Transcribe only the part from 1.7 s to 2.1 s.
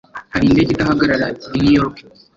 York?